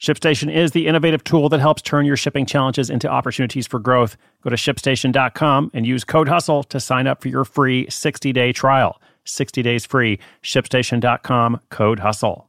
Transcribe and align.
ShipStation 0.00 0.52
is 0.54 0.70
the 0.70 0.86
innovative 0.86 1.24
tool 1.24 1.48
that 1.48 1.60
helps 1.60 1.82
turn 1.82 2.06
your 2.06 2.16
shipping 2.16 2.46
challenges 2.46 2.88
into 2.88 3.08
opportunities 3.08 3.66
for 3.66 3.80
growth. 3.80 4.16
Go 4.42 4.50
to 4.50 4.56
shipstation.com 4.56 5.72
and 5.74 5.86
use 5.86 6.04
code 6.04 6.28
HUSTLE 6.28 6.64
to 6.64 6.78
sign 6.78 7.06
up 7.08 7.20
for 7.20 7.28
your 7.28 7.44
free 7.44 7.88
60 7.90 8.32
day 8.32 8.52
trial. 8.52 9.00
60 9.24 9.62
days 9.62 9.84
free. 9.84 10.18
ShipStation.com, 10.42 11.60
code 11.70 11.98
HUSTLE. 11.98 12.48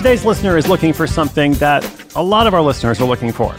Today's 0.00 0.24
listener 0.24 0.56
is 0.56 0.66
looking 0.66 0.94
for 0.94 1.06
something 1.06 1.52
that 1.56 1.84
a 2.16 2.22
lot 2.22 2.46
of 2.46 2.54
our 2.54 2.62
listeners 2.62 3.02
are 3.02 3.04
looking 3.04 3.32
for. 3.32 3.52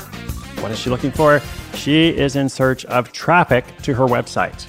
What 0.64 0.72
is 0.72 0.80
she 0.80 0.90
looking 0.90 1.12
for? 1.12 1.40
She 1.76 2.10
is 2.10 2.36
in 2.36 2.50
search 2.50 2.84
of 2.86 3.12
traffic 3.12 3.64
to 3.84 3.94
her 3.94 4.06
website. 4.06 4.66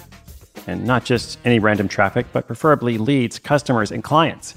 And 0.66 0.84
not 0.84 1.06
just 1.06 1.38
any 1.46 1.60
random 1.60 1.88
traffic, 1.88 2.26
but 2.30 2.46
preferably 2.46 2.98
leads, 2.98 3.38
customers, 3.38 3.90
and 3.90 4.04
clients. 4.04 4.54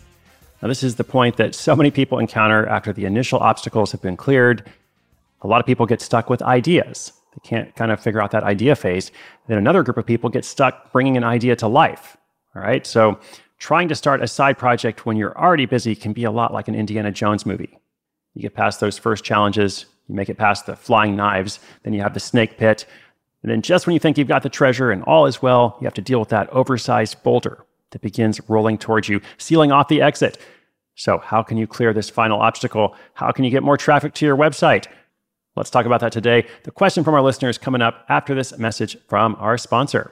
Now, 0.61 0.67
this 0.67 0.83
is 0.83 0.95
the 0.95 1.05
point 1.05 1.37
that 1.37 1.55
so 1.55 1.73
many 1.73 1.89
people 1.89 2.19
encounter 2.19 2.67
after 2.67 2.91
the 2.91 3.05
initial 3.05 3.39
obstacles 3.39 3.93
have 3.93 4.01
been 4.01 4.17
cleared. 4.17 4.69
A 5.41 5.47
lot 5.47 5.61
of 5.61 5.65
people 5.65 5.85
get 5.85 6.01
stuck 6.01 6.29
with 6.29 6.41
ideas. 6.41 7.13
They 7.33 7.47
can't 7.47 7.73
kind 7.77 7.93
of 7.93 8.01
figure 8.01 8.21
out 8.21 8.31
that 8.31 8.43
idea 8.43 8.75
phase. 8.75 9.13
Then 9.47 9.57
another 9.57 9.83
group 9.83 9.95
of 9.95 10.05
people 10.05 10.29
get 10.29 10.43
stuck 10.43 10.91
bringing 10.91 11.15
an 11.15 11.23
idea 11.23 11.55
to 11.55 11.67
life. 11.69 12.17
All 12.57 12.61
right. 12.61 12.85
So 12.85 13.19
trying 13.57 13.87
to 13.87 13.95
start 13.95 14.21
a 14.21 14.27
side 14.27 14.57
project 14.57 15.05
when 15.05 15.17
you're 15.17 15.37
already 15.37 15.65
busy 15.65 15.95
can 15.95 16.13
be 16.13 16.23
a 16.23 16.31
lot 16.31 16.53
like 16.53 16.67
an 16.67 16.75
Indiana 16.75 17.11
Jones 17.11 17.45
movie. 17.45 17.79
You 18.33 18.41
get 18.41 18.53
past 18.53 18.79
those 18.79 18.97
first 18.97 19.23
challenges, 19.23 19.85
you 20.07 20.15
make 20.15 20.29
it 20.29 20.37
past 20.37 20.65
the 20.65 20.75
flying 20.75 21.15
knives, 21.15 21.59
then 21.83 21.93
you 21.93 22.01
have 22.01 22.13
the 22.13 22.19
snake 22.19 22.57
pit. 22.57 22.85
And 23.41 23.51
then 23.51 23.61
just 23.61 23.87
when 23.87 23.93
you 23.93 23.99
think 23.99 24.17
you've 24.17 24.27
got 24.27 24.43
the 24.43 24.49
treasure 24.49 24.91
and 24.91 25.03
all 25.03 25.25
is 25.25 25.41
well, 25.41 25.77
you 25.79 25.85
have 25.85 25.93
to 25.95 26.01
deal 26.01 26.19
with 26.19 26.29
that 26.29 26.49
oversized 26.49 27.21
boulder 27.23 27.65
that 27.91 28.01
begins 28.01 28.41
rolling 28.49 28.77
towards 28.77 29.07
you, 29.07 29.21
sealing 29.37 29.71
off 29.71 29.87
the 29.87 30.01
exit. 30.01 30.37
So, 30.95 31.17
how 31.17 31.43
can 31.43 31.57
you 31.57 31.67
clear 31.67 31.93
this 31.93 32.09
final 32.09 32.39
obstacle? 32.39 32.95
How 33.13 33.31
can 33.31 33.43
you 33.43 33.51
get 33.51 33.63
more 33.63 33.77
traffic 33.77 34.13
to 34.15 34.25
your 34.25 34.37
website? 34.37 34.87
Let's 35.55 35.69
talk 35.69 35.85
about 35.85 36.01
that 36.01 36.11
today. 36.11 36.47
The 36.63 36.71
question 36.71 37.03
from 37.03 37.13
our 37.13 37.21
listeners 37.21 37.57
coming 37.57 37.81
up 37.81 38.05
after 38.09 38.35
this 38.35 38.57
message 38.57 38.97
from 39.07 39.35
our 39.39 39.57
sponsor. 39.57 40.11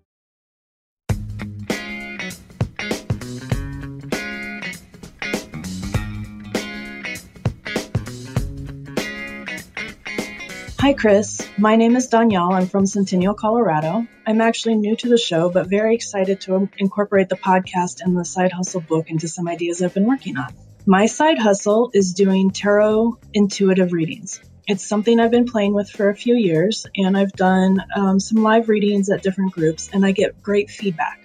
Hi, 10.81 10.93
Chris. 10.93 11.47
My 11.59 11.75
name 11.75 11.95
is 11.95 12.07
Danielle. 12.07 12.53
I'm 12.53 12.65
from 12.65 12.87
Centennial, 12.87 13.35
Colorado. 13.35 14.07
I'm 14.25 14.41
actually 14.41 14.73
new 14.77 14.95
to 14.95 15.09
the 15.09 15.17
show, 15.19 15.47
but 15.47 15.69
very 15.69 15.93
excited 15.93 16.41
to 16.41 16.67
incorporate 16.79 17.29
the 17.29 17.35
podcast 17.35 18.01
and 18.01 18.17
the 18.17 18.25
side 18.25 18.51
hustle 18.51 18.81
book 18.81 19.11
into 19.11 19.27
some 19.27 19.47
ideas 19.47 19.83
I've 19.83 19.93
been 19.93 20.07
working 20.07 20.37
on. 20.37 20.51
My 20.87 21.05
side 21.05 21.37
hustle 21.37 21.91
is 21.93 22.15
doing 22.15 22.49
tarot 22.49 23.19
intuitive 23.31 23.93
readings. 23.93 24.41
It's 24.67 24.83
something 24.83 25.19
I've 25.19 25.29
been 25.29 25.45
playing 25.45 25.75
with 25.75 25.87
for 25.87 26.09
a 26.09 26.15
few 26.15 26.33
years, 26.33 26.87
and 26.95 27.15
I've 27.15 27.33
done 27.33 27.83
um, 27.95 28.19
some 28.19 28.41
live 28.41 28.67
readings 28.67 29.11
at 29.11 29.21
different 29.21 29.51
groups, 29.51 29.91
and 29.93 30.03
I 30.03 30.13
get 30.13 30.41
great 30.41 30.71
feedback. 30.71 31.19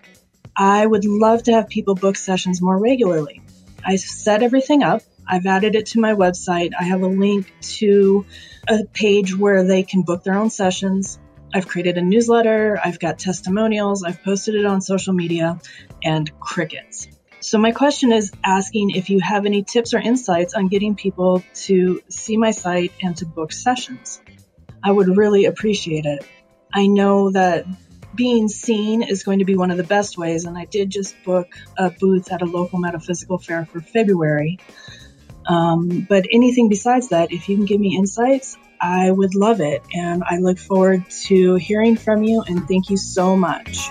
I 0.55 0.85
would 0.85 1.07
love 1.07 1.45
to 1.45 1.53
have 1.53 1.71
people 1.71 1.95
book 1.95 2.17
sessions 2.17 2.61
more 2.61 2.77
regularly. 2.77 3.41
I 3.83 3.97
set 3.97 4.43
everything 4.43 4.83
up. 4.83 5.01
I've 5.27 5.47
added 5.47 5.75
it 5.75 5.87
to 5.87 6.01
my 6.01 6.15
website. 6.15 6.71
I 6.79 6.85
have 6.85 7.03
a 7.03 7.09
link 7.09 7.53
to 7.79 8.27
a 8.69 8.85
page 8.85 9.37
where 9.37 9.65
they 9.65 9.83
can 9.83 10.03
book 10.03 10.25
their 10.25 10.39
own 10.39 10.51
sessions. 10.51 11.19
I've 11.55 11.69
created 11.69 11.97
a 11.97 12.03
newsletter, 12.03 12.79
I've 12.83 12.99
got 12.99 13.19
testimonials, 13.19 14.03
I've 14.03 14.23
posted 14.23 14.57
it 14.57 14.67
on 14.67 14.81
social 14.81 15.15
media, 15.15 15.61
and 16.03 16.31
crickets. 16.39 17.09
So, 17.41 17.59
my 17.59 17.71
question 17.71 18.13
is 18.13 18.33
asking 18.45 18.91
if 18.91 19.09
you 19.09 19.21
have 19.21 19.47
any 19.47 19.63
tips 19.63 19.95
or 19.95 19.99
insights 19.99 20.55
on 20.55 20.69
getting 20.69 20.97
people 20.97 21.45
to 21.67 22.01
see 22.09 22.37
my 22.37 22.51
site 22.51 22.93
and 23.03 23.17
to 23.19 23.27
book 23.27 23.53
sessions. 23.53 24.21
I 24.83 24.91
would 24.91 25.17
really 25.17 25.45
appreciate 25.45 26.05
it. 26.05 26.27
I 26.75 26.89
know 26.89 27.31
that 27.31 27.67
being 28.15 28.49
seen 28.49 29.03
is 29.03 29.23
going 29.23 29.39
to 29.41 29.45
be 29.45 29.57
one 29.57 29.71
of 29.71 29.77
the 29.77 29.85
best 29.85 30.19
ways, 30.19 30.45
and 30.45 30.59
I 30.59 30.65
did 30.65 30.91
just 30.91 31.15
book 31.25 31.49
a 31.77 31.91
booth 31.91 32.33
at 32.33 32.43
a 32.43 32.47
local 32.47 32.79
metaphysical 32.79 33.39
fair 33.39 33.67
for 33.67 33.81
February. 33.81 34.59
Um, 35.47 36.07
but 36.09 36.27
anything 36.33 36.69
besides 36.69 37.09
that, 37.09 37.33
if 37.33 37.49
you 37.49 37.57
can 37.57 37.65
give 37.65 37.81
me 37.81 37.97
insights, 37.97 38.57
I 38.81 39.11
would 39.11 39.35
love 39.35 39.61
it. 39.61 39.83
And 39.95 40.23
I 40.25 40.39
look 40.39 40.59
forward 40.59 41.09
to 41.25 41.55
hearing 41.57 41.97
from 41.97 42.23
you. 42.25 42.43
And 42.43 42.67
thank 42.69 42.91
you 42.91 42.97
so 42.97 43.37
much. 43.37 43.89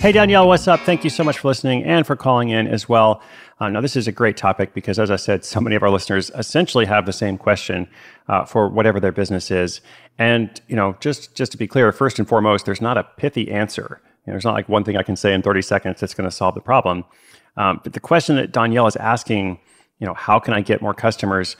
Hey, 0.00 0.12
Danielle, 0.12 0.46
what's 0.46 0.68
up? 0.68 0.80
Thank 0.80 1.04
you 1.04 1.10
so 1.10 1.24
much 1.24 1.38
for 1.38 1.48
listening 1.48 1.82
and 1.82 2.06
for 2.06 2.14
calling 2.14 2.50
in 2.50 2.68
as 2.68 2.88
well. 2.88 3.22
Uh, 3.58 3.70
now, 3.70 3.80
this 3.80 3.96
is 3.96 4.06
a 4.06 4.12
great 4.12 4.36
topic 4.36 4.74
because, 4.74 4.98
as 4.98 5.10
I 5.10 5.16
said, 5.16 5.44
so 5.44 5.60
many 5.60 5.74
of 5.74 5.82
our 5.82 5.90
listeners 5.90 6.30
essentially 6.34 6.84
have 6.84 7.06
the 7.06 7.12
same 7.12 7.38
question 7.38 7.88
uh, 8.28 8.44
for 8.44 8.68
whatever 8.68 9.00
their 9.00 9.12
business 9.12 9.50
is. 9.50 9.80
And, 10.18 10.60
you 10.68 10.76
know, 10.76 10.96
just, 11.00 11.34
just 11.34 11.52
to 11.52 11.58
be 11.58 11.66
clear, 11.66 11.90
first 11.92 12.18
and 12.18 12.28
foremost, 12.28 12.66
there's 12.66 12.82
not 12.82 12.98
a 12.98 13.04
pithy 13.16 13.50
answer. 13.50 14.00
You 14.26 14.30
know, 14.30 14.34
there's 14.34 14.44
not 14.44 14.54
like 14.54 14.68
one 14.68 14.84
thing 14.84 14.96
I 14.96 15.02
can 15.02 15.16
say 15.16 15.32
in 15.32 15.40
30 15.40 15.62
seconds 15.62 16.00
that's 16.00 16.14
going 16.14 16.28
to 16.28 16.34
solve 16.34 16.54
the 16.54 16.60
problem. 16.60 17.04
Um, 17.56 17.80
but 17.82 17.92
the 17.92 18.00
question 18.00 18.36
that 18.36 18.52
Danielle 18.52 18.86
is 18.86 18.96
asking, 18.96 19.58
you 19.98 20.06
know, 20.06 20.14
how 20.14 20.38
can 20.38 20.54
I 20.54 20.60
get 20.60 20.82
more 20.82 20.94
customers? 20.94 21.56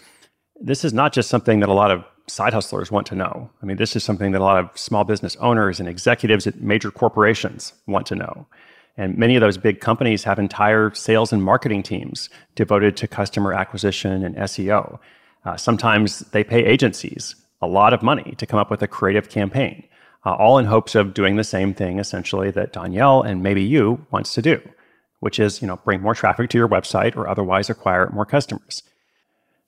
This 0.60 0.84
is 0.84 0.92
not 0.92 1.12
just 1.12 1.28
something 1.28 1.60
that 1.60 1.68
a 1.68 1.74
lot 1.74 1.90
of 1.90 2.04
side 2.28 2.52
hustlers 2.52 2.90
want 2.90 3.06
to 3.06 3.14
know. 3.14 3.50
I 3.62 3.66
mean, 3.66 3.76
this 3.76 3.96
is 3.96 4.04
something 4.04 4.32
that 4.32 4.40
a 4.40 4.44
lot 4.44 4.58
of 4.58 4.76
small 4.76 5.04
business 5.04 5.36
owners 5.36 5.80
and 5.80 5.88
executives 5.88 6.46
at 6.46 6.60
major 6.60 6.90
corporations 6.90 7.72
want 7.86 8.06
to 8.06 8.14
know. 8.14 8.46
And 8.96 9.16
many 9.16 9.36
of 9.36 9.42
those 9.42 9.58
big 9.58 9.80
companies 9.80 10.24
have 10.24 10.38
entire 10.38 10.92
sales 10.94 11.32
and 11.32 11.42
marketing 11.42 11.82
teams 11.82 12.30
devoted 12.54 12.96
to 12.96 13.08
customer 13.08 13.52
acquisition 13.52 14.24
and 14.24 14.34
SEO. 14.36 14.98
Uh, 15.44 15.56
sometimes 15.56 16.20
they 16.30 16.42
pay 16.42 16.64
agencies 16.64 17.36
a 17.62 17.66
lot 17.66 17.92
of 17.92 18.02
money 18.02 18.34
to 18.38 18.46
come 18.46 18.58
up 18.58 18.70
with 18.70 18.82
a 18.82 18.88
creative 18.88 19.28
campaign, 19.28 19.84
uh, 20.24 20.32
all 20.34 20.58
in 20.58 20.66
hopes 20.66 20.94
of 20.94 21.14
doing 21.14 21.36
the 21.36 21.44
same 21.44 21.72
thing 21.72 21.98
essentially 21.98 22.50
that 22.50 22.72
Danielle 22.72 23.22
and 23.22 23.42
maybe 23.42 23.62
you 23.62 24.04
wants 24.10 24.34
to 24.34 24.42
do 24.42 24.60
which 25.20 25.38
is, 25.38 25.60
you 25.62 25.68
know, 25.68 25.76
bring 25.84 26.00
more 26.00 26.14
traffic 26.14 26.50
to 26.50 26.58
your 26.58 26.68
website 26.68 27.16
or 27.16 27.28
otherwise 27.28 27.70
acquire 27.70 28.10
more 28.10 28.26
customers. 28.26 28.82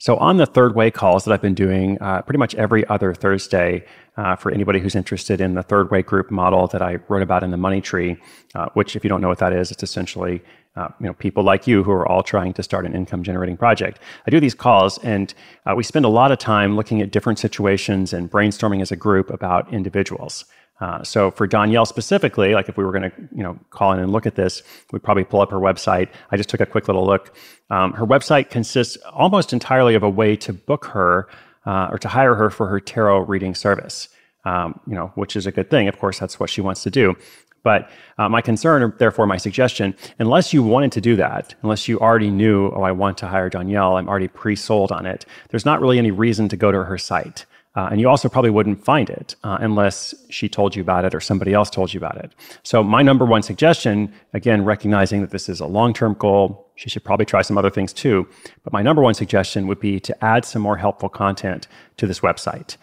So, 0.01 0.17
on 0.19 0.37
the 0.37 0.47
third 0.47 0.77
way 0.77 0.93
calls 0.93 1.25
that 1.25 1.33
I've 1.33 1.43
been 1.43 1.55
doing 1.55 1.99
uh, 2.01 2.23
pretty 2.23 2.39
much 2.39 2.55
every 2.55 2.87
other 2.87 3.13
Thursday 3.13 3.85
uh, 4.17 4.37
for 4.37 4.53
anybody 4.53 4.79
who's 4.79 4.95
interested 4.95 5.41
in 5.41 5.55
the 5.55 5.63
third 5.65 5.91
way 5.91 6.03
group 6.03 6.31
model 6.31 6.69
that 6.69 6.81
I 6.81 6.99
wrote 7.09 7.23
about 7.23 7.43
in 7.43 7.51
the 7.51 7.57
Money 7.57 7.81
Tree, 7.81 8.17
uh, 8.55 8.69
which, 8.75 8.95
if 8.95 9.03
you 9.03 9.11
don't 9.11 9.21
know 9.21 9.29
what 9.29 9.39
that 9.39 9.53
is, 9.53 9.73
it's 9.73 9.83
essentially 9.83 10.41
uh, 10.77 10.89
you 11.01 11.07
know 11.07 11.15
people 11.15 11.43
like 11.43 11.67
you 11.67 11.83
who 11.83 11.91
are 11.91 12.07
all 12.07 12.23
trying 12.23 12.53
to 12.55 12.63
start 12.63 12.87
an 12.87 12.95
income 12.95 13.25
generating 13.25 13.57
project. 13.57 13.99
I 14.25 14.31
do 14.31 14.39
these 14.39 14.55
calls, 14.55 14.99
and 14.99 15.35
uh, 15.67 15.75
we 15.75 15.83
spend 15.83 16.05
a 16.05 16.09
lot 16.09 16.31
of 16.31 16.39
time 16.39 16.77
looking 16.77 17.03
at 17.03 17.11
different 17.11 17.41
situations 17.41 18.13
and 18.13 18.31
brainstorming 18.31 18.81
as 18.81 18.93
a 18.93 18.97
group 18.97 19.31
about 19.31 19.73
individuals. 19.73 20.45
Uh, 20.81 21.03
so 21.03 21.31
for 21.31 21.47
Danielle 21.47 21.87
specifically, 21.87 22.55
like 22.55 22.69
if 22.69 22.77
we 22.77 22.85
were 22.85 22.93
going 22.93 23.11
to, 23.11 23.13
you 23.35 23.43
know, 23.43 23.59
call 23.71 23.93
in 23.93 23.99
and 23.99 24.13
look 24.13 24.27
at 24.27 24.37
this, 24.37 24.63
we'd 24.93 25.03
probably 25.03 25.25
pull 25.25 25.41
up 25.41 25.51
her 25.51 25.59
website. 25.59 26.09
I 26.31 26.37
just 26.37 26.49
took 26.49 26.61
a 26.61 26.67
quick 26.67 26.87
little 26.87 27.05
look. 27.05 27.35
Um, 27.71 27.93
her 27.95 28.07
website 28.07 28.51
consists 28.51 28.97
almost 29.13 29.53
entirely 29.53 29.95
of 29.95 30.03
a 30.03 30.11
way 30.11 30.37
to 30.37 30.53
book 30.53 30.85
her 30.87 31.29
uh, 31.67 31.89
or 31.91 31.99
to 31.99 32.09
hire 32.09 32.35
her 32.35 32.51
for 32.51 32.69
her 32.69 32.81
tarot 32.81 33.21
reading 33.21 33.55
service. 33.55 34.09
Um, 34.45 34.81
you 34.87 34.95
know, 34.95 35.11
which 35.17 35.37
is 35.37 35.47
a 35.47 35.53
good 35.53 35.69
thing. 35.69 35.89
Of 35.89 35.99
course, 35.99 36.19
that's 36.19 36.41
what 36.41 36.49
she 36.49 36.61
wants 36.61 36.83
to 36.85 36.91
do. 36.91 37.17
But 37.63 37.91
uh, 38.19 38.29
my 38.29 38.41
concern, 38.41 38.83
or 38.83 38.95
therefore 38.99 39.27
my 39.27 39.37
suggestion, 39.37 39.95
unless 40.19 40.55
you 40.55 40.63
wanted 40.63 40.93
to 40.93 41.01
do 41.01 41.17
that, 41.17 41.55
unless 41.63 41.89
you 41.89 41.99
already 41.99 42.31
knew, 42.31 42.71
oh, 42.71 42.83
I 42.83 42.93
want 42.93 43.19
to 43.19 43.27
hire 43.27 43.51
Danielle, 43.51 43.97
I'm 43.97 44.09
already 44.09 44.29
pre-sold 44.29 44.93
on 44.93 45.07
it. 45.07 45.27
There's 45.51 45.67
not 45.67 45.81
really 45.81 45.99
any 45.99 46.11
reason 46.11 46.49
to 46.49 46.57
go 46.57 46.73
to 46.73 46.85
her 46.85 46.97
site. 46.97 47.47
Uh, 47.79 47.87
and 47.93 48.01
you 48.01 48.09
also 48.09 48.29
probably 48.29 48.51
wouldn't 48.51 48.85
find 48.85 49.09
it 49.09 49.37
uh, 49.45 49.57
unless 49.61 50.13
she 50.31 50.49
told 50.49 50.75
you 50.75 50.83
about 50.83 51.05
it 51.05 51.15
or 51.15 51.21
somebody 51.21 51.55
else 51.55 51.71
told 51.71 51.95
you 51.95 51.99
about 51.99 52.17
it. 52.17 52.33
So, 52.65 52.83
my 52.83 53.03
number 53.03 53.25
one 53.25 53.41
suggestion, 53.41 54.13
again, 54.35 54.65
recognizing 54.65 55.21
that 55.21 55.31
this 55.31 55.49
is 55.49 55.61
a 55.61 55.67
long 55.67 55.95
term 55.95 56.15
goal, 56.15 56.67
she 56.75 56.91
should 56.91 57.05
probably 57.05 57.25
try 57.25 57.41
some 57.41 57.57
other 57.57 57.71
things 57.71 57.93
too. 57.93 58.27
But 58.65 58.73
my 58.73 58.83
number 58.83 59.01
one 59.01 59.15
suggestion 59.15 59.69
would 59.69 59.79
be 59.79 60.01
to 60.01 60.25
add 60.25 60.45
some 60.45 60.61
more 60.61 60.77
helpful 60.77 61.09
content 61.09 61.69
to 61.99 62.09
this 62.09 62.19
website. 62.19 62.77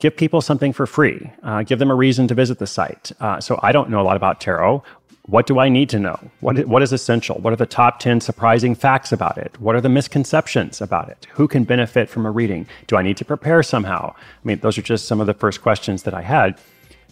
Give 0.00 0.16
people 0.16 0.40
something 0.40 0.72
for 0.72 0.88
free. 0.88 1.30
Uh, 1.44 1.62
give 1.62 1.78
them 1.78 1.92
a 1.92 1.94
reason 1.94 2.26
to 2.26 2.34
visit 2.34 2.58
the 2.58 2.66
site. 2.66 3.12
Uh, 3.20 3.40
so, 3.40 3.60
I 3.62 3.70
don't 3.70 3.90
know 3.90 4.00
a 4.00 4.06
lot 4.10 4.16
about 4.16 4.40
tarot 4.40 4.82
what 5.26 5.46
do 5.46 5.60
I 5.60 5.68
need 5.68 5.88
to 5.90 6.00
know? 6.00 6.18
What, 6.40 6.66
what 6.66 6.82
is 6.82 6.92
essential? 6.92 7.36
What 7.38 7.52
are 7.52 7.56
the 7.56 7.66
top 7.66 8.00
10 8.00 8.20
surprising 8.20 8.74
facts 8.74 9.12
about 9.12 9.38
it? 9.38 9.58
What 9.60 9.76
are 9.76 9.80
the 9.80 9.88
misconceptions 9.88 10.80
about 10.80 11.08
it? 11.08 11.26
Who 11.32 11.46
can 11.46 11.62
benefit 11.62 12.08
from 12.08 12.26
a 12.26 12.30
reading? 12.30 12.66
Do 12.88 12.96
I 12.96 13.02
need 13.02 13.16
to 13.18 13.24
prepare 13.24 13.62
somehow? 13.62 14.14
I 14.16 14.40
mean, 14.42 14.58
those 14.58 14.76
are 14.78 14.82
just 14.82 15.06
some 15.06 15.20
of 15.20 15.28
the 15.28 15.34
first 15.34 15.62
questions 15.62 16.02
that 16.02 16.14
I 16.14 16.22
had, 16.22 16.60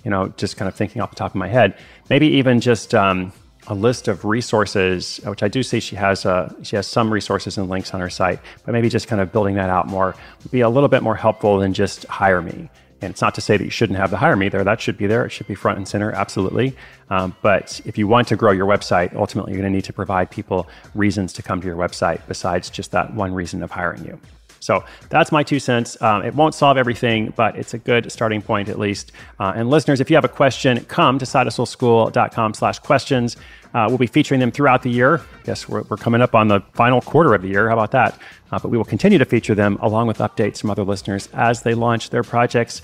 you 0.04 0.10
know, 0.10 0.28
just 0.36 0.56
kind 0.56 0.68
of 0.68 0.74
thinking 0.74 1.00
off 1.00 1.10
the 1.10 1.16
top 1.16 1.30
of 1.30 1.36
my 1.36 1.46
head. 1.46 1.78
Maybe 2.08 2.26
even 2.26 2.60
just 2.60 2.96
um, 2.96 3.32
a 3.68 3.74
list 3.74 4.08
of 4.08 4.24
resources, 4.24 5.20
which 5.24 5.44
I 5.44 5.48
do 5.48 5.62
see 5.62 5.78
she 5.78 5.94
has, 5.94 6.26
uh, 6.26 6.52
she 6.64 6.74
has 6.74 6.88
some 6.88 7.12
resources 7.12 7.58
and 7.58 7.68
links 7.68 7.94
on 7.94 8.00
her 8.00 8.10
site, 8.10 8.40
but 8.64 8.72
maybe 8.72 8.88
just 8.88 9.06
kind 9.06 9.22
of 9.22 9.30
building 9.30 9.54
that 9.54 9.70
out 9.70 9.86
more 9.86 10.16
would 10.42 10.50
be 10.50 10.62
a 10.62 10.68
little 10.68 10.88
bit 10.88 11.04
more 11.04 11.14
helpful 11.14 11.58
than 11.58 11.72
just 11.72 12.06
hire 12.06 12.42
me. 12.42 12.68
And 13.02 13.10
it's 13.10 13.22
not 13.22 13.34
to 13.36 13.40
say 13.40 13.56
that 13.56 13.64
you 13.64 13.70
shouldn't 13.70 13.98
have 13.98 14.10
the 14.10 14.18
hire 14.18 14.36
me 14.36 14.48
there. 14.48 14.62
That 14.62 14.80
should 14.80 14.98
be 14.98 15.06
there. 15.06 15.24
It 15.24 15.30
should 15.30 15.46
be 15.46 15.54
front 15.54 15.78
and 15.78 15.88
center, 15.88 16.12
absolutely. 16.12 16.76
Um, 17.08 17.34
but 17.42 17.80
if 17.84 17.96
you 17.96 18.06
want 18.06 18.28
to 18.28 18.36
grow 18.36 18.52
your 18.52 18.66
website, 18.66 19.14
ultimately 19.14 19.52
you're 19.52 19.60
going 19.60 19.72
to 19.72 19.76
need 19.76 19.84
to 19.84 19.92
provide 19.92 20.30
people 20.30 20.68
reasons 20.94 21.32
to 21.34 21.42
come 21.42 21.60
to 21.60 21.66
your 21.66 21.76
website 21.76 22.20
besides 22.28 22.68
just 22.70 22.90
that 22.92 23.14
one 23.14 23.32
reason 23.32 23.62
of 23.62 23.70
hiring 23.70 24.04
you. 24.04 24.20
So 24.60 24.84
that's 25.08 25.32
my 25.32 25.42
two 25.42 25.58
cents. 25.58 26.00
Um, 26.02 26.22
it 26.22 26.34
won't 26.34 26.54
solve 26.54 26.76
everything, 26.76 27.32
but 27.34 27.56
it's 27.56 27.74
a 27.74 27.78
good 27.78 28.12
starting 28.12 28.42
point 28.42 28.68
at 28.68 28.78
least. 28.78 29.12
Uh, 29.38 29.52
and 29.56 29.70
listeners, 29.70 30.00
if 30.00 30.10
you 30.10 30.16
have 30.16 30.24
a 30.24 30.28
question, 30.28 30.84
come 30.84 31.18
to 31.18 31.24
sidehustleschool.com 31.24 32.54
slash 32.54 32.78
questions. 32.78 33.36
Uh, 33.72 33.86
we'll 33.88 33.98
be 33.98 34.06
featuring 34.06 34.40
them 34.40 34.50
throughout 34.50 34.82
the 34.82 34.90
year. 34.90 35.18
I 35.18 35.44
guess 35.44 35.68
we're, 35.68 35.82
we're 35.82 35.96
coming 35.96 36.20
up 36.20 36.34
on 36.34 36.48
the 36.48 36.60
final 36.74 37.00
quarter 37.00 37.34
of 37.34 37.42
the 37.42 37.48
year. 37.48 37.68
How 37.68 37.74
about 37.74 37.92
that? 37.92 38.18
Uh, 38.52 38.58
but 38.58 38.68
we 38.68 38.76
will 38.76 38.84
continue 38.84 39.18
to 39.18 39.24
feature 39.24 39.54
them 39.54 39.78
along 39.80 40.06
with 40.08 40.18
updates 40.18 40.60
from 40.60 40.70
other 40.70 40.84
listeners 40.84 41.28
as 41.32 41.62
they 41.62 41.74
launch 41.74 42.10
their 42.10 42.22
projects. 42.22 42.82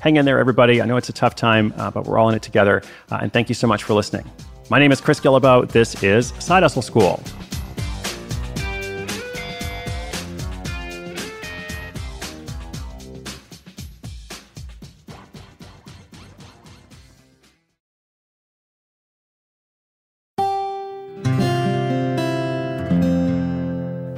Hang 0.00 0.16
in 0.16 0.24
there, 0.24 0.38
everybody. 0.38 0.82
I 0.82 0.84
know 0.84 0.96
it's 0.96 1.08
a 1.08 1.12
tough 1.12 1.34
time, 1.34 1.72
uh, 1.76 1.90
but 1.90 2.06
we're 2.06 2.18
all 2.18 2.28
in 2.28 2.34
it 2.34 2.42
together. 2.42 2.82
Uh, 3.10 3.20
and 3.22 3.32
thank 3.32 3.48
you 3.48 3.54
so 3.54 3.66
much 3.66 3.84
for 3.84 3.94
listening. 3.94 4.30
My 4.68 4.78
name 4.78 4.92
is 4.92 5.00
Chris 5.00 5.20
Guillebeau. 5.20 5.68
This 5.70 6.02
is 6.02 6.32
Side 6.38 6.62
Hustle 6.62 6.82
School. 6.82 7.22